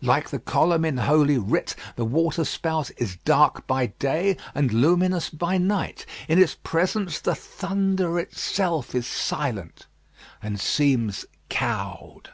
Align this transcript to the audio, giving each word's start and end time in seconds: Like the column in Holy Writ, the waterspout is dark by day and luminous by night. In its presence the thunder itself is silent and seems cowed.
Like 0.00 0.30
the 0.30 0.38
column 0.38 0.84
in 0.84 0.96
Holy 0.96 1.38
Writ, 1.38 1.74
the 1.96 2.04
waterspout 2.04 2.92
is 2.98 3.16
dark 3.24 3.66
by 3.66 3.86
day 3.86 4.36
and 4.54 4.72
luminous 4.72 5.28
by 5.28 5.58
night. 5.58 6.06
In 6.28 6.40
its 6.40 6.54
presence 6.54 7.18
the 7.18 7.34
thunder 7.34 8.20
itself 8.20 8.94
is 8.94 9.08
silent 9.08 9.88
and 10.40 10.60
seems 10.60 11.26
cowed. 11.48 12.28